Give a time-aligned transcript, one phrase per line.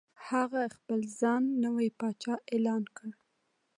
[0.27, 3.09] هغه خپل ځان نوی پاچا اعلان کړ.